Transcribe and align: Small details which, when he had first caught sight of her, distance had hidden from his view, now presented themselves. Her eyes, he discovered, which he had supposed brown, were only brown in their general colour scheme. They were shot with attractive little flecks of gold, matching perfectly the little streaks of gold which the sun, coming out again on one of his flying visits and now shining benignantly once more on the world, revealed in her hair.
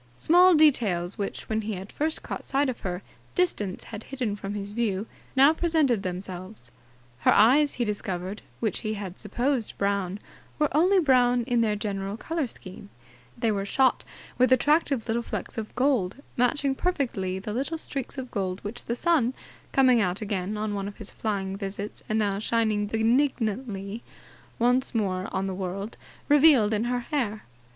Small 0.17 0.55
details 0.55 1.19
which, 1.19 1.47
when 1.47 1.61
he 1.61 1.73
had 1.73 1.91
first 1.91 2.23
caught 2.23 2.43
sight 2.43 2.69
of 2.69 2.79
her, 2.79 3.03
distance 3.35 3.83
had 3.83 4.05
hidden 4.05 4.35
from 4.35 4.55
his 4.55 4.71
view, 4.71 5.05
now 5.35 5.53
presented 5.53 6.01
themselves. 6.01 6.71
Her 7.19 7.31
eyes, 7.31 7.75
he 7.75 7.85
discovered, 7.85 8.41
which 8.59 8.79
he 8.79 8.95
had 8.95 9.19
supposed 9.19 9.77
brown, 9.77 10.17
were 10.57 10.75
only 10.75 10.97
brown 10.97 11.43
in 11.43 11.61
their 11.61 11.75
general 11.75 12.17
colour 12.17 12.47
scheme. 12.47 12.89
They 13.37 13.51
were 13.51 13.63
shot 13.63 14.03
with 14.39 14.51
attractive 14.51 15.07
little 15.07 15.21
flecks 15.21 15.55
of 15.59 15.75
gold, 15.75 16.15
matching 16.35 16.73
perfectly 16.73 17.37
the 17.37 17.53
little 17.53 17.77
streaks 17.77 18.17
of 18.17 18.31
gold 18.31 18.59
which 18.63 18.85
the 18.85 18.95
sun, 18.95 19.35
coming 19.71 20.01
out 20.01 20.19
again 20.19 20.57
on 20.57 20.73
one 20.73 20.87
of 20.87 20.97
his 20.97 21.11
flying 21.11 21.55
visits 21.57 22.01
and 22.09 22.17
now 22.17 22.39
shining 22.39 22.87
benignantly 22.87 24.01
once 24.57 24.95
more 24.95 25.27
on 25.31 25.45
the 25.45 25.53
world, 25.53 25.95
revealed 26.27 26.73
in 26.73 26.85
her 26.85 27.01
hair. 27.01 27.43